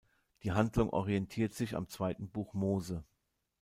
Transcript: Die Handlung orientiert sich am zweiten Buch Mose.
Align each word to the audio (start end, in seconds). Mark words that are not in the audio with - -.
Die 0.41 0.51
Handlung 0.51 0.89
orientiert 0.93 1.53
sich 1.53 1.75
am 1.75 1.87
zweiten 1.87 2.27
Buch 2.27 2.55
Mose. 2.55 3.03